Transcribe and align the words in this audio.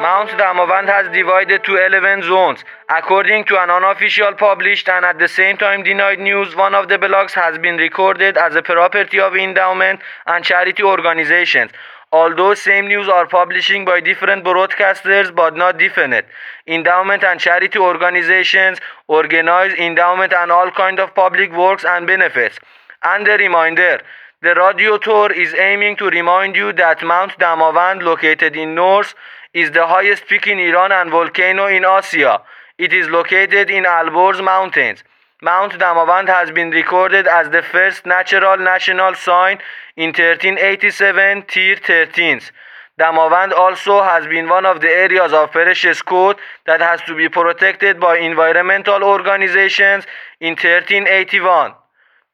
Mount 0.00 0.30
Damavand 0.30 0.86
has 0.86 1.12
divided 1.12 1.64
to 1.64 1.76
11 1.76 2.22
zones. 2.22 2.60
According 2.88 3.46
to 3.46 3.60
an 3.60 3.68
unofficial 3.68 4.32
published 4.34 4.88
and 4.88 5.04
at 5.04 5.18
the 5.18 5.26
same 5.26 5.56
time 5.56 5.82
denied 5.82 6.20
news, 6.20 6.54
one 6.54 6.72
of 6.72 6.86
the 6.86 6.98
blocks 6.98 7.34
has 7.34 7.58
been 7.58 7.78
recorded 7.78 8.36
as 8.36 8.54
a 8.54 8.62
property 8.62 9.18
of 9.18 9.34
endowment 9.34 9.98
and 10.26 10.44
charity 10.44 10.84
organizations. 10.84 11.72
Although 12.12 12.54
same 12.54 12.86
news 12.86 13.08
are 13.08 13.26
publishing 13.26 13.84
by 13.84 14.00
different 14.00 14.44
broadcasters 14.44 15.34
but 15.34 15.56
not 15.56 15.80
definite. 15.80 16.26
Endowment 16.68 17.24
and 17.24 17.40
charity 17.40 17.80
organizations 17.80 18.78
organize 19.08 19.72
endowment 19.72 20.32
and 20.32 20.52
all 20.52 20.70
kind 20.70 21.00
of 21.00 21.12
public 21.16 21.52
works 21.52 21.84
and 21.84 22.06
benefits. 22.06 22.56
And 23.02 23.26
a 23.26 23.36
reminder, 23.36 24.00
the 24.42 24.54
radio 24.54 24.96
tour 24.98 25.32
is 25.32 25.52
aiming 25.54 25.96
to 25.96 26.04
remind 26.04 26.54
you 26.54 26.72
that 26.74 27.02
Mount 27.02 27.32
Damavand 27.40 28.02
located 28.02 28.54
in 28.54 28.76
north 28.76 29.14
is 29.54 29.70
the 29.70 29.86
highest 29.86 30.26
peak 30.26 30.46
in 30.46 30.58
Iran 30.58 30.92
and 30.92 31.10
volcano 31.10 31.66
in 31.66 31.84
Asia. 31.84 32.42
It 32.78 32.92
is 32.92 33.08
located 33.08 33.70
in 33.70 33.84
Alborz 33.84 34.42
Mountains. 34.42 35.02
Mount 35.42 35.72
Damavand 35.74 36.28
has 36.28 36.50
been 36.50 36.70
recorded 36.70 37.26
as 37.26 37.48
the 37.50 37.62
first 37.62 38.04
natural 38.04 38.56
national 38.58 39.14
sign 39.14 39.58
in 39.96 40.08
1387 40.08 41.44
Tier 41.48 41.76
13th. 41.76 42.50
Damavand 42.98 43.52
also 43.52 44.02
has 44.02 44.26
been 44.26 44.48
one 44.48 44.66
of 44.66 44.80
the 44.80 44.88
areas 44.88 45.32
of 45.32 45.52
precious 45.52 46.02
code 46.02 46.36
that 46.66 46.80
has 46.80 47.00
to 47.02 47.14
be 47.14 47.28
protected 47.28 48.00
by 48.00 48.18
environmental 48.18 49.04
organizations 49.04 50.04
in 50.40 50.50
1381. 50.50 51.72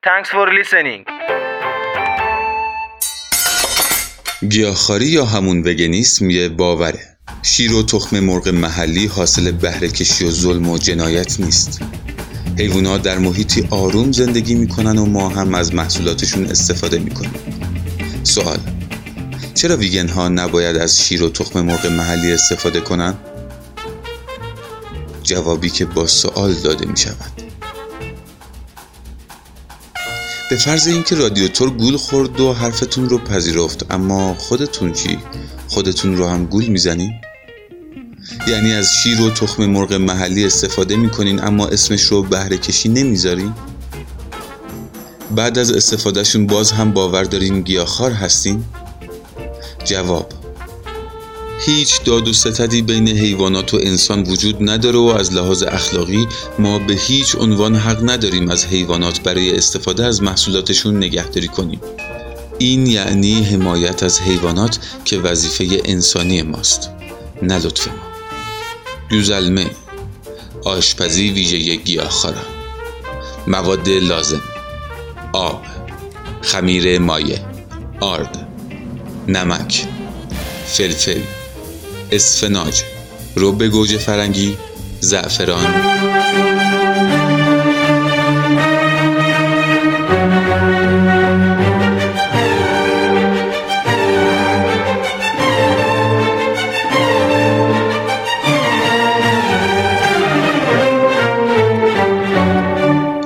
Thanks 0.02 0.30
for 0.30 0.50
listening. 0.50 1.04
گیاهخواری 4.48 5.06
یا 5.06 5.24
همون 5.24 5.58
وگنیسم 5.60 6.30
یه 6.30 6.48
باوره. 6.48 7.16
شیر 7.42 7.72
و 7.72 7.82
تخم 7.82 8.20
مرغ 8.20 8.48
محلی 8.48 9.06
حاصل 9.06 9.50
بهره 9.50 9.88
کشی 9.88 10.24
و 10.24 10.30
ظلم 10.30 10.68
و 10.68 10.78
جنایت 10.78 11.40
نیست. 11.40 11.80
حیوانات 12.58 13.02
در 13.02 13.18
محیطی 13.18 13.68
آروم 13.70 14.12
زندگی 14.12 14.54
می‌کنن 14.54 14.98
و 14.98 15.06
ما 15.06 15.28
هم 15.28 15.54
از 15.54 15.74
محصولاتشون 15.74 16.46
استفاده 16.46 16.98
می‌کنیم. 16.98 17.34
سوال 18.22 18.58
چرا 19.54 19.76
ویگن 19.76 20.08
ها 20.08 20.28
نباید 20.28 20.76
از 20.76 21.00
شیر 21.00 21.22
و 21.22 21.28
تخم 21.30 21.60
مرغ 21.60 21.86
محلی 21.86 22.32
استفاده 22.32 22.80
کنن؟ 22.80 23.14
جوابی 25.22 25.70
که 25.70 25.84
با 25.84 26.06
سوال 26.06 26.54
داده 26.54 26.86
می 26.86 26.96
شود 26.96 27.43
به 30.50 30.56
فرض 30.56 30.86
اینکه 30.86 31.14
رادیاتور 31.14 31.70
گول 31.70 31.96
خورد 31.96 32.40
و 32.40 32.52
حرفتون 32.52 33.08
رو 33.08 33.18
پذیرفت 33.18 33.92
اما 33.92 34.34
خودتون 34.34 34.92
چی؟ 34.92 35.18
خودتون 35.68 36.16
رو 36.16 36.26
هم 36.26 36.44
گول 36.46 36.66
می‌زنین؟ 36.66 37.12
یعنی 38.48 38.72
از 38.72 38.88
شیر 39.02 39.20
و 39.20 39.30
تخم 39.30 39.66
مرغ 39.66 39.92
محلی 39.92 40.44
استفاده 40.44 40.96
می‌کنین 40.96 41.44
اما 41.44 41.66
اسمش 41.66 42.02
رو 42.02 42.22
بهره 42.22 42.58
کشی 42.58 42.88
نمی‌ذارین؟ 42.88 43.52
بعد 45.30 45.58
از 45.58 45.72
استفادهشون 45.72 46.46
باز 46.46 46.72
هم 46.72 46.92
باور 46.92 47.24
دارین 47.24 47.60
گیاهخوار 47.60 48.10
هستین؟ 48.10 48.64
جواب 49.84 50.28
هیچ 51.66 52.02
داد 52.02 52.28
و 52.28 52.32
ستدی 52.32 52.82
بین 52.82 53.08
حیوانات 53.08 53.74
و 53.74 53.76
انسان 53.82 54.22
وجود 54.22 54.70
نداره 54.70 54.98
و 54.98 55.14
از 55.18 55.32
لحاظ 55.32 55.62
اخلاقی 55.62 56.26
ما 56.58 56.78
به 56.78 56.94
هیچ 56.94 57.36
عنوان 57.36 57.76
حق 57.76 58.10
نداریم 58.10 58.48
از 58.48 58.66
حیوانات 58.66 59.20
برای 59.20 59.56
استفاده 59.56 60.04
از 60.04 60.22
محصولاتشون 60.22 60.96
نگهداری 60.96 61.48
کنیم. 61.48 61.80
این 62.58 62.86
یعنی 62.86 63.42
حمایت 63.42 64.02
از 64.02 64.20
حیوانات 64.20 64.78
که 65.04 65.18
وظیفه 65.18 65.82
انسانی 65.84 66.42
ماست. 66.42 66.90
نه 67.42 67.58
لطف 67.58 67.88
ما 67.88 67.94
دوزلمه. 69.10 69.70
آشپزی 70.64 71.30
ویژه 71.30 71.76
گیاهخواران. 71.76 72.46
مواد 73.46 73.88
لازم. 73.88 74.42
آب. 75.32 75.62
خمیر 76.42 76.98
مایع. 76.98 77.38
آرد 78.00 78.48
نمک. 79.28 79.86
فلفل. 80.66 81.20
اسفناج. 82.14 82.82
رب 83.36 83.62
گوجه 83.66 83.98
فرنگی 83.98 84.56
زعفران. 85.00 85.66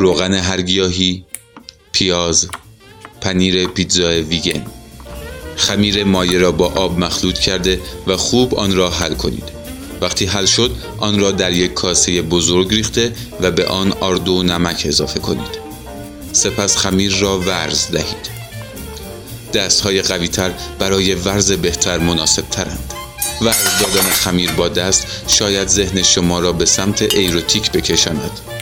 روغن 0.00 0.34
هرگیاهی 0.34 1.24
پیاز 1.92 2.48
پنیر 3.20 3.66
پیتزا 3.66 4.08
ویگن. 4.08 4.77
خمیر 5.58 6.04
مایه 6.04 6.38
را 6.38 6.52
با 6.52 6.66
آب 6.66 6.98
مخلوط 6.98 7.38
کرده 7.38 7.80
و 8.06 8.16
خوب 8.16 8.54
آن 8.54 8.76
را 8.76 8.90
حل 8.90 9.14
کنید. 9.14 9.58
وقتی 10.00 10.26
حل 10.26 10.46
شد 10.46 10.70
آن 10.98 11.18
را 11.18 11.30
در 11.30 11.52
یک 11.52 11.74
کاسه 11.74 12.22
بزرگ 12.22 12.74
ریخته 12.74 13.12
و 13.40 13.50
به 13.50 13.66
آن 13.66 13.92
آرد 14.00 14.28
و 14.28 14.42
نمک 14.42 14.82
اضافه 14.86 15.20
کنید. 15.20 15.58
سپس 16.32 16.76
خمیر 16.76 17.16
را 17.16 17.40
ورز 17.40 17.90
دهید. 17.90 18.38
دست 19.54 19.80
های 19.80 20.02
قوی 20.02 20.28
تر 20.28 20.50
برای 20.78 21.14
ورز 21.14 21.52
بهتر 21.52 21.98
مناسب 21.98 22.48
ترند 22.50 22.94
ورز 23.40 23.64
دادن 23.80 24.10
خمیر 24.10 24.52
با 24.52 24.68
دست 24.68 25.06
شاید 25.26 25.68
ذهن 25.68 26.02
شما 26.02 26.40
را 26.40 26.52
به 26.52 26.64
سمت 26.64 27.02
ایروتیک 27.02 27.72
بکشاند. 27.72 28.57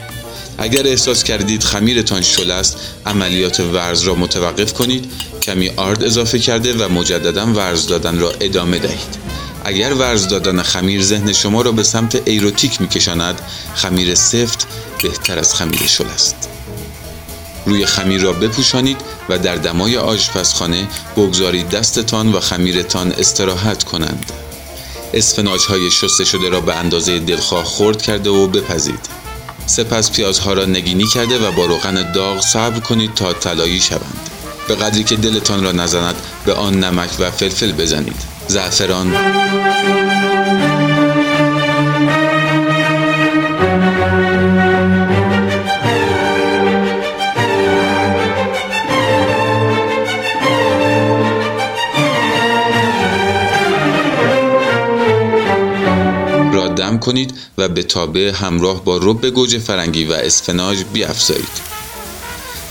اگر 0.59 0.87
احساس 0.87 1.25
کردید 1.25 1.65
خمیرتان 1.65 2.23
شل 2.23 2.51
است 2.51 2.77
عملیات 3.07 3.61
ورز 3.61 4.03
را 4.03 4.15
متوقف 4.15 4.73
کنید 4.73 5.13
کمی 5.43 5.71
آرد 5.77 6.05
اضافه 6.05 6.39
کرده 6.39 6.75
و 6.75 6.93
مجددا 6.93 7.47
ورز 7.47 7.87
دادن 7.87 8.19
را 8.19 8.33
ادامه 8.41 8.79
دهید. 8.79 9.27
اگر 9.65 9.95
ورز 9.95 10.29
دادن 10.29 10.63
خمیر 10.63 11.03
ذهن 11.03 11.33
شما 11.33 11.63
را 11.63 11.73
به 11.73 11.83
سمت 11.83 12.23
ایروتیک 12.25 12.81
میکشاند 12.81 13.41
خمیر 13.75 14.15
سفت 14.15 14.67
بهتر 15.03 15.39
از 15.39 15.55
خمیر 15.55 15.87
شل 15.87 16.07
است. 16.07 16.49
روی 17.67 17.87
خمیر 17.87 18.21
را 18.21 18.33
بپوشانید 18.33 18.97
و 19.29 19.39
در 19.39 19.57
دمای 19.57 19.97
آشپزخانه 19.97 20.89
بگذارید 21.17 21.71
دستتان 21.71 22.33
و 22.33 22.41
خمیرتان 22.41 23.13
استراحت 23.13 23.85
کنند. 23.85 24.33
اسفناج 25.15 25.61
های 25.61 25.91
شسته 25.91 26.25
شده 26.25 26.49
را 26.49 26.61
به 26.61 26.75
اندازه 26.75 27.19
دلخواه 27.19 27.65
خرد 27.65 28.03
کرده 28.03 28.31
و 28.31 28.47
بپزید. 28.47 29.16
سپس 29.67 30.13
پیازها 30.13 30.53
را 30.53 30.65
نگینی 30.65 31.07
کرده 31.07 31.49
و 31.49 31.53
با 31.53 31.67
روغن 31.67 32.13
داغ 32.13 32.41
صبر 32.41 32.81
کنید 32.81 33.15
تا 33.15 33.33
طلایی 33.33 33.81
شوند. 33.81 34.31
به 34.69 34.75
قدری 34.75 35.05
که 35.05 35.17
دلتان 35.17 35.65
را 35.65 35.73
نزند 35.73 36.15
به 36.45 36.55
آن 36.55 36.85
نمک 36.85 37.11
و 37.19 37.31
فلفل 37.31 37.73
بزنید. 37.73 38.23
زعفران. 38.49 39.17
دم 56.97 57.01
کنید 57.03 57.35
و 57.59 57.69
به 57.69 57.83
تابه 57.83 58.33
همراه 58.33 58.85
با 58.85 58.97
رب 59.03 59.27
گوجه 59.27 59.59
فرنگی 59.59 60.05
و 60.05 60.13
اسفناج 60.13 60.85
بیافزایید. 60.93 61.77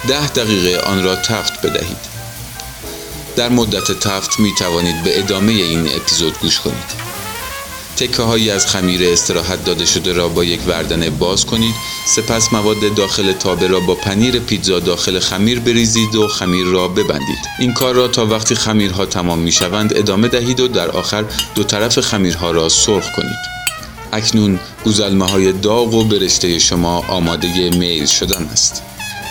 ده 0.07 0.27
دقیقه 0.27 0.79
آن 0.79 1.03
را 1.03 1.15
تفت 1.15 1.61
بدهید. 1.61 2.15
در 3.35 3.49
مدت 3.49 3.91
تفت 3.91 4.39
می 4.39 4.51
توانید 4.59 5.03
به 5.03 5.19
ادامه 5.19 5.51
این 5.51 5.87
اپیزود 5.95 6.39
گوش 6.41 6.59
کنید. 6.59 7.05
تکه 7.97 8.23
هایی 8.23 8.49
از 8.49 8.67
خمیر 8.67 9.09
استراحت 9.09 9.65
داده 9.65 9.85
شده 9.85 10.13
را 10.13 10.27
با 10.27 10.43
یک 10.43 10.67
وردن 10.67 11.09
باز 11.09 11.45
کنید. 11.45 11.75
سپس 12.15 12.53
مواد 12.53 12.95
داخل 12.95 13.31
تابه 13.31 13.67
را 13.67 13.79
با 13.79 13.95
پنیر 13.95 14.39
پیتزا 14.39 14.79
داخل 14.79 15.19
خمیر 15.19 15.59
بریزید 15.59 16.15
و 16.15 16.27
خمیر 16.27 16.65
را 16.65 16.87
ببندید. 16.87 17.39
این 17.59 17.73
کار 17.73 17.95
را 17.95 18.07
تا 18.07 18.25
وقتی 18.25 18.55
خمیرها 18.55 19.05
تمام 19.05 19.39
می 19.39 19.51
شوند 19.51 19.97
ادامه 19.97 20.27
دهید 20.27 20.59
و 20.59 20.67
در 20.67 20.91
آخر 20.91 21.25
دو 21.55 21.63
طرف 21.63 21.99
خمیرها 21.99 22.51
را 22.51 22.69
سرخ 22.69 23.11
کنید. 23.15 23.54
اکنون 24.15 24.59
گوزلمه 24.83 25.29
های 25.29 25.51
داغ 25.51 25.93
و 25.93 26.03
برشته 26.03 26.59
شما 26.59 27.03
آماده 27.07 27.69
میل 27.69 28.05
شدن 28.05 28.43
است. 28.43 28.83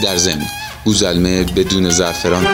در 0.03 0.17
ضمن 0.17 0.47
گوزلمه 0.85 1.45
بدون 1.45 1.91
زعفران. 1.91 2.47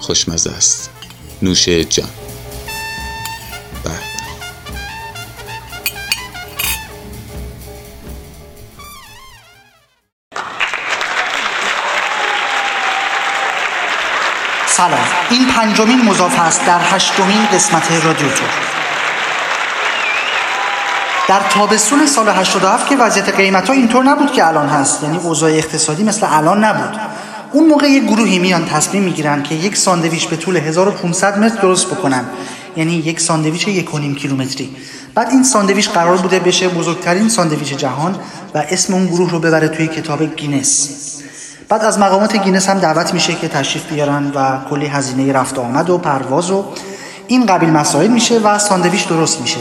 خوشمزه 0.00 0.50
است. 0.50 0.90
نوش 1.42 1.68
جان. 1.68 2.23
این 15.34 15.46
پنجمین 15.46 16.02
مضاف 16.02 16.40
است 16.40 16.66
در 16.66 16.80
هشتمین 16.82 17.46
قسمت 17.52 17.92
رادیو 18.04 18.28
تو 18.28 18.44
در 21.28 21.40
تابستون 21.50 22.06
سال 22.06 22.28
87 22.28 22.88
که 22.88 22.96
وضعیت 22.96 23.36
قیمت 23.36 23.68
ها 23.68 23.72
اینطور 23.72 24.04
نبود 24.04 24.32
که 24.32 24.46
الان 24.46 24.68
هست 24.68 25.02
یعنی 25.02 25.16
اوضاع 25.16 25.50
اقتصادی 25.50 26.04
مثل 26.04 26.26
الان 26.30 26.64
نبود. 26.64 27.00
اون 27.52 27.66
موقع 27.66 27.86
یک 27.86 28.04
گروهی 28.04 28.38
میان 28.38 28.64
تصمیم 28.64 29.02
می‌گیرن 29.02 29.42
که 29.42 29.54
یک 29.54 29.76
ساندویچ 29.76 30.28
به 30.28 30.36
طول 30.36 30.56
1500 30.56 31.38
متر 31.38 31.60
درست 31.62 31.86
بکنن 31.86 32.24
یعنی 32.76 32.92
یک 32.92 33.20
ساندویچ 33.20 33.68
یک 33.68 33.94
و 33.94 33.98
نیم 33.98 34.14
کیلومتری. 34.14 34.76
بعد 35.14 35.28
این 35.30 35.44
ساندویچ 35.44 35.88
قرار 35.88 36.16
بوده 36.16 36.38
بشه 36.38 36.68
بزرگترین 36.68 37.28
ساندویچ 37.28 37.76
جهان 37.76 38.16
و 38.54 38.58
اسم 38.70 38.94
اون 38.94 39.06
گروه 39.06 39.30
رو 39.30 39.38
ببره 39.38 39.68
توی 39.68 39.86
کتاب 39.86 40.36
گینس. 40.36 40.90
بعد 41.74 41.84
از 41.84 41.98
مقامات 41.98 42.36
گینس 42.36 42.68
هم 42.68 42.78
دعوت 42.78 43.14
میشه 43.14 43.34
که 43.34 43.48
تشریف 43.48 43.92
بیارن 43.92 44.32
و 44.34 44.58
کلی 44.70 44.86
هزینه 44.86 45.32
رفت 45.32 45.58
آمد 45.58 45.90
و 45.90 45.98
پرواز 45.98 46.50
و 46.50 46.64
این 47.26 47.46
قبیل 47.46 47.70
مسائل 47.70 48.10
میشه 48.10 48.38
و 48.38 48.58
ساندویچ 48.58 49.08
درست 49.08 49.40
میشه. 49.40 49.56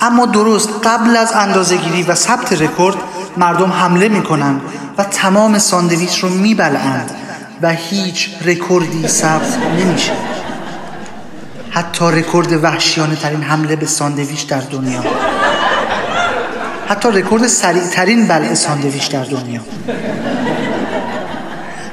اما 0.00 0.26
درست 0.26 0.68
قبل 0.84 1.16
از 1.16 1.32
اندازه 1.32 1.76
گیری 1.76 2.02
و 2.02 2.14
ثبت 2.14 2.52
رکورد 2.52 2.96
مردم 3.36 3.72
حمله 3.72 4.08
می‌کنن 4.08 4.60
و 4.98 5.04
تمام 5.04 5.58
ساندویچ 5.58 6.18
رو 6.18 6.28
میبلعند 6.28 7.10
و 7.62 7.70
هیچ 7.70 8.30
رکوردی 8.44 9.08
ثبت 9.08 9.58
نمیشه. 9.78 10.12
حتی 11.70 12.04
رکورد 12.04 12.64
وحشیانه 12.64 13.16
ترین 13.16 13.42
حمله 13.42 13.76
به 13.76 13.86
ساندویچ 13.86 14.46
در 14.46 14.60
دنیا. 14.60 15.02
حتی 16.88 17.08
رکورد 17.08 17.46
سریع 17.46 17.82
ترین 17.82 18.26
بلع 18.26 18.54
ساندویچ 18.54 19.10
در 19.10 19.24
دنیا. 19.24 19.60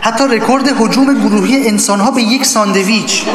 حتی 0.02 0.24
رکورد 0.24 0.68
هجوم 0.80 1.28
گروهی 1.28 1.68
انسانها 1.68 2.12
به 2.12 2.22
یک 2.22 2.46
ساندویچ. 2.46 3.26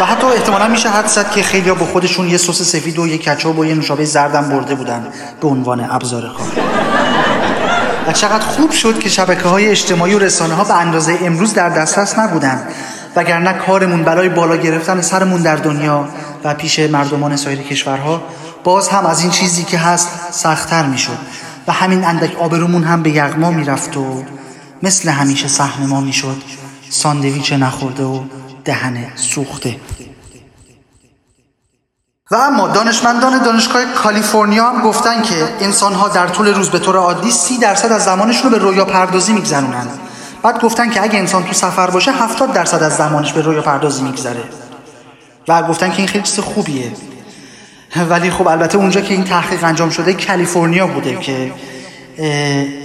و 0.00 0.04
حتی 0.04 0.26
احتمالا 0.26 0.68
میشه 0.68 0.88
حدس 0.88 1.06
زد 1.06 1.30
که 1.30 1.42
خیلی 1.42 1.70
با 1.70 1.86
خودشون 1.86 2.28
یه 2.28 2.36
سس 2.36 2.62
سفید 2.62 2.98
و 2.98 3.06
یه 3.06 3.18
کچاپ 3.18 3.58
و 3.58 3.64
یه 3.64 3.74
نوشابه 3.74 4.04
زردم 4.04 4.48
برده 4.48 4.74
بودن 4.74 5.06
به 5.40 5.48
عنوان 5.48 5.90
ابزار 5.90 6.22
کار 6.22 6.64
و 8.06 8.12
چقدر 8.12 8.44
خوب 8.46 8.70
شد 8.70 8.98
که 8.98 9.08
شبکه 9.08 9.48
های 9.48 9.68
اجتماعی 9.68 10.14
و 10.14 10.18
رسانه 10.18 10.54
ها 10.54 10.64
به 10.64 10.74
اندازه 10.74 11.18
امروز 11.22 11.54
در 11.54 11.68
دسترس 11.68 12.18
نبودن. 12.18 12.62
وگرنه 13.16 13.52
کارمون 13.52 14.02
برای 14.02 14.28
بالا 14.28 14.56
گرفتن 14.56 15.00
سرمون 15.00 15.42
در 15.42 15.56
دنیا 15.56 16.08
و 16.44 16.54
پیش 16.54 16.78
مردمان 16.78 17.36
سایر 17.36 17.58
کشورها 17.58 18.22
باز 18.64 18.88
هم 18.88 19.06
از 19.06 19.20
این 19.20 19.30
چیزی 19.30 19.64
که 19.64 19.78
هست 19.78 20.08
سختتر 20.30 20.86
می‌شد. 20.86 21.18
و 21.68 21.72
همین 21.72 22.04
اندک 22.04 22.36
آبرومون 22.40 22.84
هم 22.84 23.02
به 23.02 23.10
یغما 23.10 23.50
می‌رفت 23.50 23.96
و 23.96 24.22
مثل 24.82 25.08
همیشه 25.08 25.48
سهم 25.48 25.86
ما 25.86 26.00
می‌شد. 26.00 26.42
ساندویچ 26.90 27.52
نخورده 27.52 28.04
و 28.04 28.24
دهن 28.64 29.06
سوخته. 29.16 29.76
و 32.30 32.34
اما 32.34 32.68
دانشمندان 32.68 33.42
دانشگاه 33.42 33.84
کالیفرنیا 33.84 34.70
هم 34.70 34.82
گفتن 34.82 35.22
که 35.22 35.48
انسان 35.60 35.94
ها 35.94 36.08
در 36.08 36.28
طول 36.28 36.54
روز 36.54 36.70
به 36.70 36.78
طور 36.78 36.96
عادی 36.96 37.30
سی 37.30 37.58
درصد 37.58 37.92
از 37.92 38.04
زمانش 38.04 38.44
رو 38.44 38.50
به 38.50 38.58
رویا 38.58 38.84
پردازی 38.84 39.32
میگذرونند. 39.32 39.98
بعد 40.42 40.60
گفتن 40.60 40.90
که 40.90 41.02
اگه 41.02 41.18
انسان 41.18 41.44
تو 41.44 41.52
سفر 41.52 41.90
باشه 41.90 42.12
70 42.12 42.52
درصد 42.52 42.82
از 42.82 42.96
زمانش 42.96 43.32
به 43.32 43.42
رویا 43.42 43.62
پردازی 43.62 44.02
میگذره. 44.02 44.44
و 45.48 45.62
گفتن 45.62 45.90
که 45.90 45.98
این 45.98 46.06
خیلی 46.06 46.24
چیز 46.24 46.40
خوبیه. 46.40 46.92
ولی 48.10 48.30
خب 48.30 48.48
البته 48.48 48.78
اونجا 48.78 49.00
که 49.00 49.14
این 49.14 49.24
تحقیق 49.24 49.64
انجام 49.64 49.90
شده 49.90 50.12
کالیفرنیا 50.12 50.86
بوده 50.86 51.16
که 51.16 51.52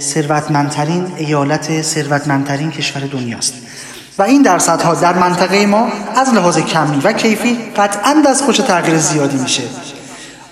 ثروتمندترین 0.00 1.06
ایالت 1.16 1.82
ثروتمندترین 1.82 2.70
کشور 2.70 3.00
دنیاست. 3.00 3.54
و 4.18 4.22
این 4.22 4.42
درصدها 4.42 4.94
در 4.94 5.18
منطقه 5.18 5.66
ما 5.66 5.88
از 6.16 6.34
لحاظ 6.34 6.58
کمی 6.58 7.00
و 7.04 7.12
کیفی 7.12 7.58
قطعا 7.76 8.22
از 8.28 8.42
خوش 8.42 8.56
تغییر 8.56 8.98
زیادی 8.98 9.36
میشه. 9.36 9.62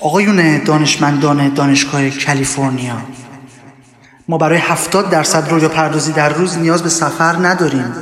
آقایون 0.00 0.65
دانشمندان 0.65 1.55
دانشگاه 1.55 2.11
کالیفرنیا 2.11 2.97
ما 4.29 4.38
برای 4.38 4.59
هفتاد 4.59 5.11
درصد 5.11 5.49
رویا 5.49 5.69
پردازی 5.69 6.12
در 6.12 6.29
روز 6.29 6.59
نیاز 6.59 6.83
به 6.83 6.88
سفر 6.88 7.33
نداریم. 7.33 7.94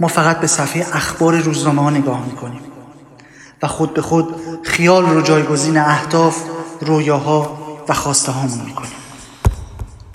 ما 0.00 0.08
فقط 0.08 0.40
به 0.40 0.46
صفحه 0.46 0.86
اخبار 0.92 1.36
روزنامه 1.36 1.82
ها 1.82 1.90
نگاه 1.90 2.26
می‌کنیم. 2.26 2.60
و 3.62 3.66
خود 3.66 3.94
به 3.94 4.02
خود 4.02 4.34
خیال 4.62 5.06
رو 5.06 5.20
جایگزین 5.20 5.78
اهداف 5.78 6.36
رویاها 6.80 7.58
و 7.88 7.94
خواسته 7.94 8.32
هامون 8.32 8.60
می‌کنیم. 8.66 8.99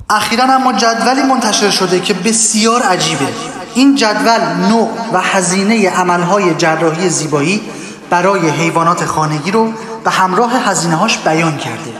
اخیرا 0.10 0.44
اما 0.44 0.74
جدولی 0.74 1.24
منتشر 1.24 1.69
شده 1.69 2.00
که 2.00 2.13
بسیار 2.13 2.81
عجیبه. 2.81 3.28
این 3.75 3.96
جدول 3.96 4.40
نوع 4.69 4.90
و 5.13 5.22
هزینه 5.22 5.90
عملهای 5.90 6.56
جراحی 6.56 7.10
زیبایی 7.10 7.62
برای 8.10 8.50
حیوانات 8.50 9.06
خانگی 9.06 9.52
رو 9.52 9.74
به 10.04 10.12
همراه 10.12 10.52
هزینه 10.69 10.96
هاش 10.96 11.18
بیان 11.18 11.57
کرده. 11.57 11.94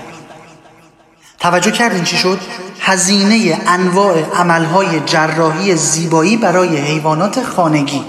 توجه 1.40 1.72
کردین 1.72 2.04
چی 2.04 2.18
شد؟ 2.18 2.40
هزینه 2.80 3.62
انواع 3.68 4.16
عملهای 4.36 5.00
جراحی 5.00 5.76
زیبایی 5.76 6.38
برای 6.38 6.78
حیوانات 6.78 7.44
خانگی. 7.44 8.06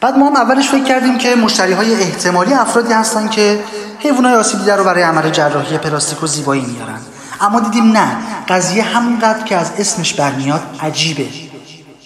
بعد 0.00 0.18
ما 0.18 0.26
هم 0.26 0.36
اولش 0.36 0.68
فکر 0.68 0.84
کردیم 0.84 1.18
که 1.18 1.34
مشتری 1.34 1.72
های 1.72 1.94
احتمالی 1.94 2.54
افرادی 2.54 2.92
هستن 2.92 3.28
که 3.28 3.64
حیوانات 3.98 4.38
آسیب 4.38 4.60
دیده 4.60 4.76
رو 4.76 4.84
برای 4.84 5.02
عمل 5.02 5.30
جراحی 5.30 5.78
پلاستیک 5.78 6.22
و 6.22 6.26
زیبایی 6.26 6.62
میارن 6.62 7.00
اما 7.44 7.60
دیدیم 7.60 7.92
نه. 7.92 8.16
قضیه 8.48 8.82
همونقدر 8.82 9.44
که 9.44 9.56
از 9.56 9.72
اسمش 9.78 10.14
برمیاد 10.14 10.62
عجیبه. 10.82 11.26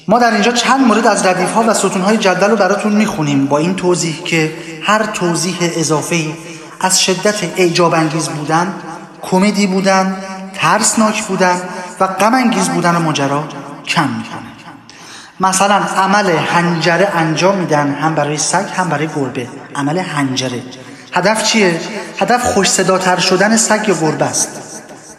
ما 0.08 0.18
در 0.18 0.30
اینجا 0.30 0.52
چند 0.52 0.86
مورد 0.86 1.06
از 1.06 1.26
ردیف 1.26 1.52
ها 1.52 1.64
و 1.68 1.74
ستون 1.74 2.02
های 2.02 2.16
جدول 2.16 2.50
رو 2.50 2.56
براتون 2.56 2.92
می‌خونیم 2.92 3.46
با 3.46 3.58
این 3.58 3.74
توضیح 3.76 4.22
که 4.22 4.52
هر 4.82 5.06
توضیح 5.06 5.56
اضافه 5.60 6.26
از 6.80 7.02
شدت 7.02 7.34
اعجاب 7.56 7.94
انگیز 7.94 8.28
بودن 8.28 8.74
کمدی 9.22 9.66
بودن 9.66 10.16
ترسناک 10.54 11.22
بودن 11.22 11.60
و 12.00 12.06
غم 12.06 12.34
انگیز 12.34 12.68
بودن 12.68 12.96
ماجرا 12.96 13.48
کم 13.86 14.08
می‌کنه. 14.08 14.48
مثلا 15.40 15.74
عمل 15.74 16.30
هنجره 16.30 17.08
انجام 17.16 17.56
میدن 17.56 17.94
هم 17.94 18.14
برای 18.14 18.38
سگ 18.38 18.64
هم 18.76 18.88
برای 18.88 19.08
گربه. 19.16 19.48
عمل 19.74 19.98
هنجره. 19.98 20.62
هدف 21.12 21.44
چیه؟ 21.44 21.80
هدف 22.20 22.42
خوش 22.42 22.70
صداتر 22.70 23.18
شدن 23.18 23.56
سگ 23.56 23.88
یا 23.88 23.94
گربه 23.94 24.24
است. 24.24 24.57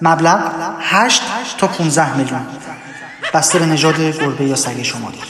مبلغ 0.01 0.39
8 0.82 1.24
تا 1.58 1.68
15 1.68 2.18
میلیون. 2.18 2.41
بسته 3.34 3.60
به 3.60 3.65
نژاد 3.65 4.01
گربه 4.01 4.46
یا 4.46 4.56
سگ 4.56 4.82
شما 4.82 5.12
دید 5.12 5.24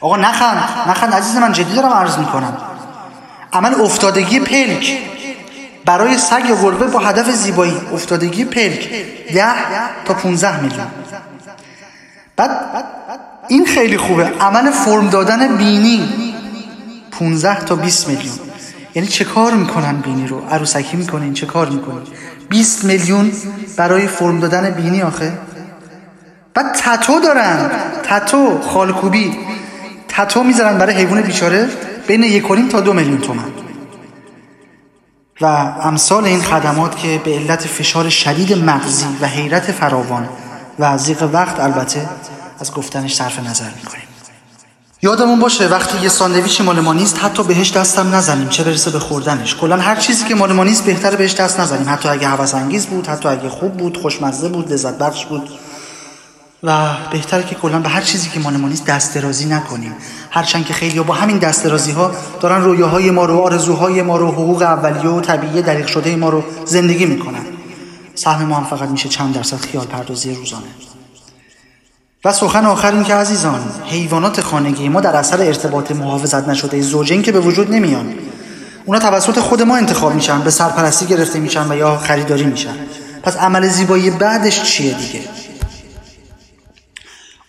آقا 0.00 0.16
نخند 0.16 0.88
نخند. 0.88 1.14
عزیز 1.14 1.36
من 1.36 1.52
جدی 1.52 1.74
دارم 1.74 1.92
عرض 1.92 2.18
می‌کنم. 2.18 2.56
عمل 3.52 3.74
افتادگی 3.74 4.40
پلک. 4.40 4.98
برای 5.84 6.18
سگ 6.18 6.62
گربه 6.62 6.86
با 6.86 6.98
هدف 6.98 7.30
زیبایی 7.30 7.80
افتادگی 7.92 8.44
پلک. 8.44 8.90
10 9.34 9.52
تا 10.04 10.14
15 10.14 10.60
میلیون. 10.60 10.86
بعد 12.36 12.50
این 13.48 13.66
خیلی 13.66 13.98
خوبه. 13.98 14.32
عمل 14.40 14.70
فرم 14.70 15.08
دادن 15.08 15.56
بینی. 15.56 16.34
15 17.10 17.60
تا 17.60 17.76
20 17.76 18.08
میلیون. 18.08 18.38
یعنی 18.94 19.08
چه 19.08 19.24
کار 19.24 19.52
می‌کنن 19.52 19.96
بینی 19.96 20.26
رو؟ 20.26 20.48
عروسکی 20.48 20.96
می‌کنین 20.96 21.34
چه 21.34 21.46
کار 21.46 21.68
می‌کنین؟ 21.68 22.02
20 22.48 22.84
میلیون 22.84 23.32
برای 23.76 24.06
فرم 24.06 24.40
دادن 24.40 24.70
بینی 24.70 25.02
آخه. 25.02 25.32
بعد 26.54 26.72
تتو 26.72 27.20
دارن. 27.20 27.70
تتو 28.02 28.60
خالکوبی. 28.60 29.38
تتو 30.08 30.42
می‌ذارن 30.42 30.78
برای 30.78 30.94
حیوان 30.94 31.20
بیچاره 31.22 31.68
بین 32.06 32.22
یک 32.22 32.68
تا 32.70 32.80
دو 32.80 32.92
میلیون 32.92 33.18
تومن 33.18 33.44
و 35.40 35.44
امثال 35.82 36.24
این 36.24 36.42
خدمات 36.42 36.96
که 36.96 37.20
به 37.24 37.34
علت 37.34 37.66
فشار 37.66 38.08
شدید 38.08 38.52
مغزی 38.52 39.06
و 39.20 39.26
حیرت 39.26 39.72
فراوان 39.72 40.28
و 40.78 40.98
زیق 40.98 41.22
وقت 41.22 41.60
البته 41.60 42.08
از 42.60 42.72
گفتنش 42.72 43.14
صرف 43.14 43.38
نظر 43.38 43.70
می‌کنیم. 43.76 44.05
یادمون 45.02 45.40
باشه 45.40 45.68
وقتی 45.68 45.98
یه 46.02 46.08
ساندویچی 46.08 46.62
مال 46.62 46.80
ما 46.80 46.92
نیست 46.92 47.24
حتی 47.24 47.42
بهش 47.42 47.72
دستم 47.72 48.14
نزنیم 48.14 48.48
چه 48.48 48.64
برسه 48.64 48.90
به 48.90 48.98
خوردنش. 48.98 49.54
کلا 49.54 49.76
هر 49.76 49.96
چیزی 49.96 50.24
که 50.24 50.34
مال 50.34 50.52
ما 50.52 50.64
نیست 50.64 50.84
بهتره 50.84 51.16
بهش 51.16 51.34
دست 51.34 51.60
نزنیم. 51.60 51.88
حتی 51.88 52.08
اگه 52.08 52.28
هوس 52.28 52.54
انگیز 52.54 52.86
بود 52.86 53.06
حتی 53.06 53.28
اگه 53.28 53.48
خوب 53.48 53.72
بود 53.72 53.96
خوشمزه 53.96 54.48
بود 54.48 54.72
لذت 54.72 54.98
بخش 54.98 55.26
بود. 55.26 55.48
و 56.62 56.88
بهتره 57.10 57.42
که 57.42 57.54
کلا 57.54 57.78
به 57.78 57.88
هر 57.88 58.02
چیزی 58.02 58.28
که 58.28 58.40
مال 58.40 58.56
ما 58.56 58.68
نیست 58.68 58.84
دست 58.84 59.14
درازی 59.14 59.44
نکنیم. 59.44 59.94
هرچند 60.30 60.66
که 60.66 60.74
خیلی 60.74 61.00
با 61.00 61.14
همین 61.14 61.38
دست 61.38 61.64
درازی 61.64 61.90
ها 61.90 62.10
دارن 62.40 62.64
رویاهای 62.64 63.10
ما 63.10 63.24
رو 63.24 63.38
آرزوهای 63.38 64.02
ما 64.02 64.16
رو 64.16 64.32
حقوق 64.32 64.62
اولیه 64.62 65.10
و 65.10 65.20
طبیعی 65.20 65.62
دریغ 65.62 65.86
شده 65.86 66.16
ما 66.16 66.28
رو 66.28 66.44
زندگی 66.64 67.06
می‌کنن. 67.06 67.44
سهم 68.14 68.44
ما 68.44 68.56
هم 68.56 68.64
فقط 68.64 68.88
میشه 68.88 69.08
چند 69.08 69.34
درصد 69.34 69.60
خیال 69.60 69.86
پردازی 69.86 70.34
روزانه. 70.34 70.64
و 72.24 72.32
سخن 72.32 72.66
آخر 72.66 72.92
این 72.92 73.04
که 73.04 73.14
عزیزان 73.14 73.60
حیوانات 73.84 74.40
خانگی 74.40 74.88
ما 74.88 75.00
در 75.00 75.16
اثر 75.16 75.42
ارتباط 75.42 75.92
محافظت 75.92 76.48
نشده 76.48 76.80
زوجین 76.80 77.22
که 77.22 77.32
به 77.32 77.40
وجود 77.40 77.72
نمیان. 77.72 78.14
اونا 78.84 78.98
توسط 78.98 79.38
خود 79.38 79.62
ما 79.62 79.76
انتخاب 79.76 80.14
میشن 80.14 80.40
به 80.40 80.50
سرپرستی 80.50 81.06
گرفته 81.06 81.38
میشن 81.38 81.72
و 81.72 81.76
یا 81.76 81.96
خریداری 81.96 82.44
میشن. 82.44 82.74
پس 83.22 83.36
عمل 83.36 83.68
زیبایی 83.68 84.10
بعدش 84.10 84.62
چیه 84.62 84.94
دیگه؟ 84.94 85.20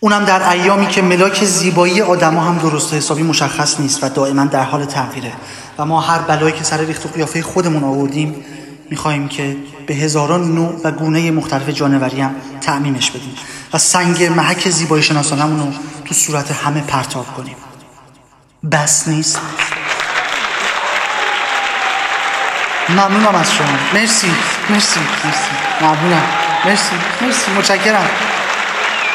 اونم 0.00 0.24
در 0.24 0.50
ایامی 0.50 0.86
که 0.86 1.02
ملاک 1.02 1.44
زیبایی 1.44 2.02
آدما 2.02 2.40
هم 2.40 2.58
درست 2.58 2.94
حسابی 2.94 3.22
مشخص 3.22 3.80
نیست 3.80 4.04
و 4.04 4.08
دائما 4.08 4.44
در 4.44 4.64
حال 4.64 4.84
تغییره. 4.84 5.32
و 5.78 5.84
ما 5.84 6.00
هر 6.00 6.18
بلایی 6.18 6.52
که 6.52 6.64
سر 6.64 6.78
ریخت 6.78 7.06
و 7.06 7.08
قیافه 7.08 7.42
خودمون 7.42 7.84
آوردیم 7.84 8.44
می‌خواهیم 8.90 9.28
که 9.28 9.56
به 9.86 9.94
هزاران 9.94 10.54
نوع 10.54 10.80
و 10.84 10.90
گونه 10.90 11.30
مختلف 11.30 11.68
جانوری 11.68 12.20
هم 12.20 12.34
تعمیمش 12.60 13.10
بدیم. 13.10 13.34
و 13.74 13.78
سنگ 13.78 14.24
محک 14.24 14.68
زیبایی 14.70 15.02
شناسانمون 15.02 15.60
رو 15.60 15.72
تو 16.04 16.14
صورت 16.14 16.50
همه 16.50 16.80
پرتاب 16.80 17.34
کنیم. 17.36 17.56
بس 18.72 19.08
نیست. 19.08 19.40
ممنونم 22.88 23.34
از 23.34 23.54
شما. 23.54 23.66
مرسی. 23.94 24.34
مرسی. 24.70 25.00
مرسی. 25.24 25.50
ممنونم. 25.80 26.26
مرسی. 26.64 26.96
مرسی. 27.20 27.50
متشکرم. 27.50 28.10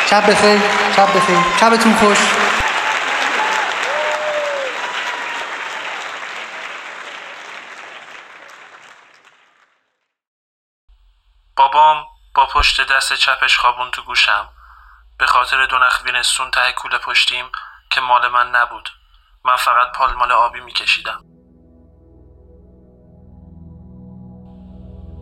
شب 0.09 0.31
بخیر. 0.31 0.59
شب 0.95 1.07
بخیر. 1.17 1.37
شبتون 1.59 1.93
خوش 1.93 2.17
بابام 11.57 11.97
با 12.35 12.42
پشت 12.53 12.93
دست 12.93 13.13
چپش 13.13 13.57
خوابون 13.57 13.91
تو 13.91 14.01
گوشم. 14.01 14.49
به 15.19 15.25
خاطر 15.25 15.65
دو 15.65 15.77
نخ 15.77 16.03
وینستون 16.05 16.51
ته 16.51 16.71
کوله 16.71 16.97
پشتیم 16.97 17.45
که 17.89 18.01
مال 18.01 18.27
من 18.27 18.49
نبود. 18.55 18.89
من 19.45 19.55
فقط 19.55 19.91
پالمال 19.91 20.31
آبی 20.31 20.59
میکشیدم. 20.59 21.21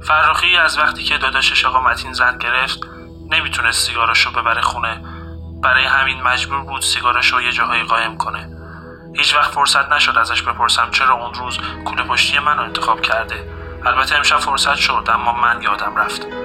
فرخی 0.08 0.58
از 0.58 0.78
وقتی 0.78 1.04
که 1.04 1.18
داداشش 1.18 1.66
آقا 1.66 1.82
متین 1.82 2.14
زن 2.14 2.38
گرفت 2.38 2.80
نمی‌تونست 3.30 3.88
سیگاراشو 3.88 4.32
ببره 4.32 4.62
خونه. 4.62 5.04
برای 5.64 5.86
همین 5.86 6.22
مجبور 6.22 6.62
بود 6.62 6.82
سیگاراشو 6.82 7.42
یه 7.42 7.52
جاهایی 7.52 7.84
قایم 7.84 8.18
کنه. 8.18 8.50
هیچ 9.16 9.36
وقت 9.36 9.52
فرصت 9.52 9.90
نشد 9.90 10.18
ازش 10.18 10.42
بپرسم 10.42 10.92
چرا 10.92 11.14
اون 11.14 11.34
روز 11.34 11.60
کوله 11.86 12.04
پشتی 12.04 12.40
من 12.40 12.58
رو 12.58 12.64
انتخاب 12.64 13.02
کرده. 13.02 13.54
البته 13.86 14.16
امشب 14.16 14.40
فرصت 14.40 14.76
شد 14.76 15.10
اما 15.14 15.34
من 15.34 15.62
یادم 15.62 15.96
رفت. 15.96 16.41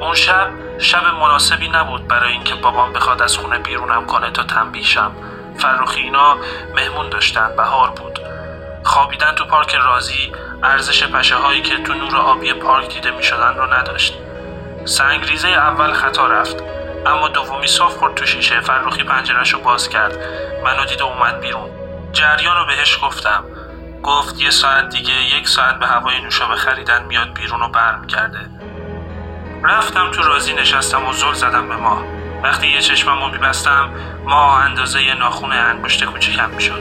اون 0.00 0.14
شب 0.14 0.50
شب 0.78 1.06
مناسبی 1.06 1.68
نبود 1.68 2.08
برای 2.08 2.32
اینکه 2.32 2.54
بابام 2.54 2.92
بخواد 2.92 3.22
از 3.22 3.36
خونه 3.36 3.58
بیرونم 3.58 4.06
کنه 4.06 4.30
تا 4.30 4.42
تنبیشم 4.42 5.12
فرخی 5.58 6.00
اینا 6.00 6.36
مهمون 6.74 7.08
داشتن 7.08 7.56
بهار 7.56 7.90
بود. 7.90 8.18
خوابیدن 8.84 9.32
تو 9.32 9.44
پارک 9.44 9.74
رازی 9.74 10.32
ارزش 10.62 11.04
پشه 11.04 11.36
هایی 11.36 11.62
که 11.62 11.82
تو 11.82 11.94
نور 11.94 12.16
آبی 12.16 12.52
پارک 12.52 12.94
دیده 12.94 13.10
می 13.10 13.22
شدن 13.22 13.54
رو 13.54 13.74
نداشت. 13.74 14.14
سنگریزه 14.84 15.48
اول 15.48 15.92
خطا 15.92 16.26
رفت 16.26 16.56
اما 17.06 17.28
دومی 17.28 17.66
صاف 17.66 17.96
خورد 17.96 18.14
تو 18.14 18.26
شیشه. 18.26 18.60
فرخی 18.60 19.02
پنجرش 19.02 19.54
رو 19.54 19.60
باز 19.60 19.88
کرد. 19.88 20.18
منو 20.64 20.84
دید 20.84 21.00
و 21.00 21.04
اومد 21.04 21.40
بیرون. 21.40 21.70
جریان 22.12 22.56
رو 22.56 22.66
بهش 22.66 22.98
گفتم. 23.02 23.44
گفت 24.02 24.40
یه 24.40 24.50
ساعت 24.50 24.88
دیگه 24.88 25.14
یک 25.14 25.48
ساعت 25.48 25.78
به 25.78 25.86
هوای 25.86 26.20
نوشابه 26.20 26.56
خریدن 26.56 27.04
میاد 27.04 27.32
بیرون 27.32 27.62
و 27.62 27.68
برم 27.68 28.06
کرده 28.06 28.57
رفتم 29.62 30.10
تو 30.10 30.22
رازی 30.22 30.54
نشستم 30.54 31.06
و 31.06 31.12
زل 31.12 31.32
زدم 31.32 31.68
به 31.68 31.76
ماه. 31.76 32.04
وقتی 32.42 32.66
یه 32.66 32.80
چشمم 32.80 33.22
رو 33.22 33.28
میبستم 33.28 33.88
ماه 34.24 34.64
اندازه 34.64 35.14
ناخون 35.14 35.52
انگشت 35.52 36.04
کوچیکم 36.04 36.50
می‌شد. 36.50 36.80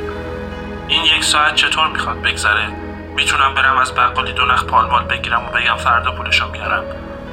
این 0.88 1.04
یک 1.04 1.24
ساعت 1.24 1.56
چطور 1.56 1.88
می‌خواد 1.88 2.22
بگذره؟ 2.22 2.68
می‌تونم 3.16 3.54
برم 3.54 3.78
از 3.78 3.96
بقالی 3.96 4.34
دو 4.34 4.46
نخ 4.46 4.64
پالمال 4.64 5.04
بگیرم 5.04 5.46
و 5.46 5.50
بگم 5.50 5.76
فردا 5.76 6.12
پولشو 6.12 6.52
میارم. 6.52 6.84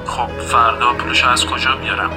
خب 0.07 0.29
فردا 0.41 0.93
پولشو 0.93 1.29
از 1.29 1.47
کجا 1.47 1.77
میارم؟ 1.77 2.11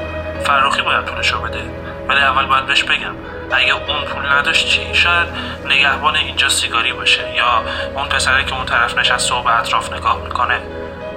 فروخی 0.45 0.81
باید 0.81 1.05
پولشو 1.05 1.41
بده. 1.41 1.61
ولی 2.07 2.19
اول 2.19 2.45
باید 2.45 2.65
بهش 2.65 2.83
بگم 2.83 3.13
اگه 3.51 3.73
اون 3.73 4.05
پول 4.05 4.25
نداشت 4.25 4.67
چی؟ 4.67 4.95
شاید 4.95 5.27
نگهبان 5.65 6.15
اینجا 6.15 6.49
سیگاری 6.49 6.93
باشه 6.93 7.33
یا 7.35 7.63
اون 7.95 8.07
پسره 8.07 8.43
که 8.43 8.55
اون 8.55 8.65
طرف 8.65 8.97
نشسته 8.97 9.35
و 9.35 9.43
به 9.43 9.59
اطراف 9.59 9.93
نگاه 9.93 10.21
می‌کنه. 10.23 10.61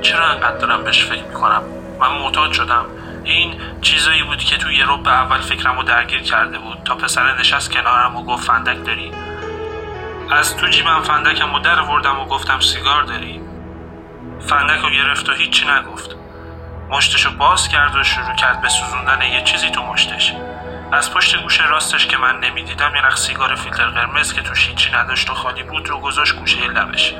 چرا 0.02 0.26
انقدر 0.26 0.56
دارم 0.56 0.84
بهش 0.84 1.04
فکر 1.04 1.22
می‌کنم؟ 1.22 1.62
من 2.00 2.12
معتاد 2.18 2.52
شدم. 2.52 2.84
این 3.24 3.60
چیزایی 3.80 4.22
بود 4.22 4.38
که 4.38 4.56
تو 4.56 4.72
یه 4.72 4.84
رو 4.84 4.96
به 4.96 5.10
اول 5.10 5.40
فکرم 5.40 5.76
رو 5.76 5.82
درگیر 5.82 6.22
کرده 6.22 6.58
بود. 6.58 6.78
تا 6.84 6.94
پسر 6.94 7.38
نشست 7.38 7.70
کنارم 7.70 8.16
و 8.16 8.24
گفت 8.24 8.46
فندک 8.46 8.84
داری. 8.86 9.12
از 10.30 10.56
تو 10.56 10.66
جیبم 10.66 11.02
فندکم 11.02 11.54
و 11.54 11.58
در 11.58 11.80
وردم 11.80 12.20
و 12.20 12.24
گفتم 12.24 12.60
سیگار 12.60 13.02
داری. 13.02 13.40
فندک 14.40 14.80
رو 14.80 14.90
گرفت 14.90 15.28
و 15.28 15.32
هیچی 15.32 15.66
نگفت. 15.66 16.16
مشتشو 16.90 17.30
باز 17.36 17.68
کرد 17.68 17.96
و 17.96 18.02
شروع 18.02 18.34
کرد 18.34 18.60
به 18.60 18.68
سوزوندن 18.68 19.22
یه 19.22 19.42
چیزی 19.42 19.70
تو 19.70 19.82
مشتش. 19.82 20.34
از 20.92 21.14
پشت 21.14 21.42
گوش 21.42 21.66
راستش 21.66 22.06
که 22.06 22.16
من 22.16 22.40
نمی‌دیدم 22.40 22.94
یه 22.94 23.06
نخ 23.06 23.16
سیگار 23.16 23.54
فیلتر 23.54 23.86
قرمز 23.86 24.32
که 24.32 24.42
توش 24.42 24.68
هیچی 24.68 24.90
نداشت 24.90 25.30
و 25.30 25.34
خالی 25.34 25.62
بود 25.62 25.88
رو 25.88 26.00
گذاشت 26.00 26.36
گوشه 26.36 26.68
لبش. 26.68 27.14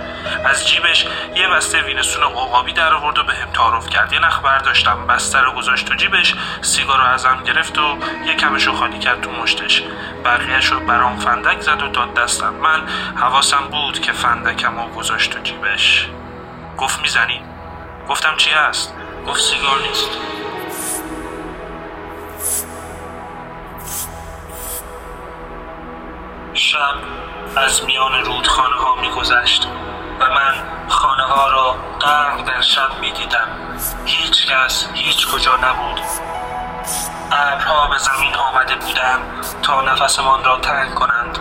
از 0.45 0.69
جیبش 0.69 1.07
یه 1.35 1.49
بسته 1.49 1.83
وینسون 1.83 2.23
عقابی 2.23 2.73
در 2.73 2.95
آورد 2.95 3.19
و 3.19 3.25
بهم 3.25 3.51
تعارف 3.53 3.89
کرد. 3.89 4.13
یه 4.13 4.19
نخ 4.19 4.41
برداشتم 4.41 5.07
بسته 5.07 5.39
رو 5.39 5.53
گذاشت 5.53 5.87
تو 5.87 5.95
جیبش 5.95 6.35
سیگار 6.61 6.99
رو 6.99 7.05
ازم 7.05 7.43
گرفت 7.47 7.79
و 7.79 7.99
یه 8.27 8.35
کمش 8.35 8.67
رو 8.67 8.73
خالی 8.73 8.99
کرد 8.99 9.21
تو 9.21 9.31
مشتش. 9.31 9.83
بقیهش 10.25 10.67
رو 10.67 10.81
برام 10.81 11.19
فندک 11.19 11.61
زد 11.61 11.83
و 11.83 11.89
داد 11.89 12.15
دستم. 12.15 12.55
من 12.55 12.89
حواسم 13.17 13.69
بود 13.71 14.01
که 14.01 14.13
فندکم 14.13 14.81
رو 14.81 14.89
گذاشت 14.89 15.31
تو 15.31 15.39
جیبش. 15.39 16.09
گفت 16.79 17.01
می‌زنی؟ 17.03 17.41
گفتم 18.09 18.37
چی 18.37 18.51
هست؟ 18.51 18.95
گفت 19.27 19.41
سیگار 19.41 19.79
نیست. 19.89 20.11
شب 26.61 26.95
از 27.57 27.85
میان 27.85 28.25
رودخانه 28.25 28.77
ها 28.77 28.95
میگذشت 28.95 29.69
و 30.21 30.25
من 30.25 30.55
خانه 30.89 31.23
ها 31.23 31.49
را 31.49 31.77
غرق 32.01 32.45
در 32.45 32.61
شب 32.61 33.01
می 33.01 33.11
دیدم 33.11 33.49
هیچ 34.05 34.47
کس 34.47 34.89
هیچ 34.95 35.29
کجا 35.29 35.57
نبود. 35.57 36.01
ابرها 37.33 37.89
به 37.89 37.99
زمین 37.99 38.35
آمده 38.35 38.75
بودند 38.75 39.47
تا 39.63 39.83
نفسمان 39.83 40.45
را 40.45 40.59
تنگ 40.59 40.95
کنند. 40.95 41.39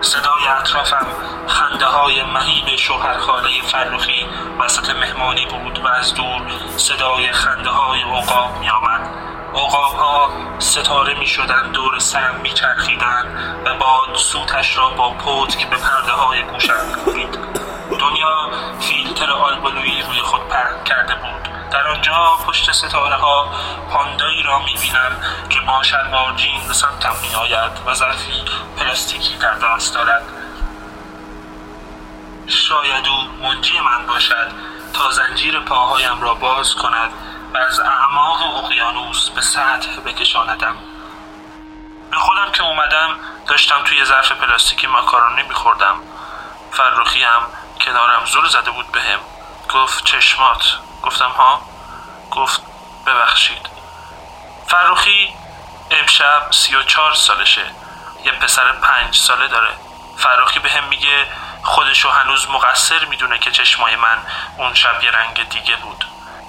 صدای 0.00 0.48
اطرافم 0.60 1.06
خنده 1.46 1.86
های 1.86 2.22
مهیب 2.22 2.76
شوهرخانه 2.76 3.62
فرخی 3.62 4.26
وسط 4.60 4.90
مهمانی 4.90 5.46
بود 5.46 5.78
و 5.78 5.88
از 5.88 6.14
دور 6.14 6.42
صدای 6.76 7.32
خنده 7.32 7.70
های 7.70 8.02
عقاب 8.02 8.58
می 8.60 8.70
آمد 8.70 9.25
عقاب 9.56 9.94
ها 9.94 10.30
ستاره 10.58 11.18
می 11.18 11.26
شدن 11.26 11.70
دور 11.72 11.98
سرم 11.98 12.40
می 12.42 12.52
چرخیدن 12.52 13.24
و 13.64 13.74
باد 13.74 14.16
سوتش 14.16 14.76
را 14.76 14.90
با 14.90 15.10
پتک 15.10 15.70
به 15.70 15.76
پرده 15.76 16.12
های 16.12 16.42
گوشم 16.42 16.86
می 17.06 17.26
دنیا 17.98 18.50
فیلتر 18.80 19.30
آلبالویی 19.30 20.02
روی 20.02 20.20
خود 20.20 20.48
پهن 20.48 20.84
کرده 20.84 21.14
بود. 21.14 21.70
در 21.70 21.88
آنجا 21.88 22.38
پشت 22.46 22.72
ستاره 22.72 23.14
ها 23.14 23.50
پاندایی 23.90 24.42
را 24.42 24.58
می 24.58 24.74
بینم 24.82 25.20
که 25.50 25.60
با 25.60 25.82
شلوار 25.82 26.34
جین 26.36 26.68
به 26.68 26.74
سمتم 26.74 27.14
می 27.22 27.34
آید 27.34 27.72
و 27.86 27.94
ظرفی 27.94 28.44
پلاستیکی 28.76 29.36
در 29.36 29.54
دست 29.54 29.94
دارد. 29.94 30.22
شاید 32.46 33.06
او 33.08 33.48
منجی 33.48 33.80
من 33.80 34.06
باشد 34.06 34.48
تا 34.92 35.10
زنجیر 35.10 35.60
پاهایم 35.60 36.20
را 36.20 36.34
باز 36.34 36.74
کند. 36.74 37.10
از 37.56 37.80
اعماق 37.80 38.64
اقیانوس 38.64 39.30
به 39.30 39.40
سطح 39.40 40.00
بکشاندم. 40.06 40.76
به 42.10 42.16
خودم 42.16 42.52
که 42.52 42.62
اومدم 42.62 43.16
داشتم 43.46 43.82
توی 43.84 44.04
ظرف 44.04 44.32
پلاستیکی 44.32 44.86
ماکارونی 44.86 45.42
میخوردم. 45.42 45.96
فرخی 46.72 47.22
هم 47.22 47.42
کنارم 47.80 48.24
زل 48.24 48.48
زده 48.48 48.70
بود 48.70 48.92
بهم. 48.92 49.18
گفت 49.70 50.04
چشمات. 50.04 50.64
گفتم 51.02 51.30
ها؟ 51.30 51.60
گفت 52.30 52.62
ببخشید. 53.06 53.68
فرخی 54.66 55.34
امشب 55.90 56.46
سی 56.50 56.76
و 56.76 56.82
چار 56.82 57.14
سالشه. 57.14 57.66
یه 58.24 58.32
پسر 58.32 58.72
پنج 58.72 59.16
ساله 59.16 59.48
داره. 59.48 59.74
فرخی 60.18 60.58
به 60.58 60.70
هم 60.70 60.84
میگه 60.84 61.26
خودشو 61.62 62.10
هنوز 62.10 62.50
مقصر 62.50 63.04
می‌دونه 63.04 63.38
که 63.38 63.50
چشمای 63.50 63.96
من 63.96 64.18
اون 64.58 64.74
شب 64.74 65.02
یه 65.02 65.10
رنگ 65.10 65.48
دیگه 65.48 65.76
بود. 65.76 66.04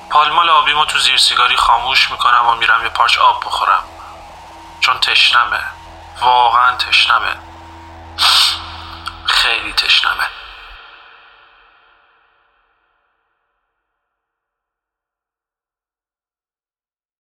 پالمال 0.10 0.50
آبیمو 0.50 0.86
تو 0.86 1.00
زیر 1.00 1.18
سیگاری 1.18 1.56
خاموش 1.56 2.12
می‌کنم 2.12 2.48
و 2.48 2.56
میرم 2.56 2.84
یه 2.84 2.90
پارچ 2.90 3.18
آب 3.18 3.44
بخورم. 3.46 3.84
چون 4.80 5.00
تشنمه. 5.00 5.64
واقعا 6.22 6.76
تشنمه. 6.76 7.36
خیلی 9.26 9.74
تشنمه. 9.74 10.28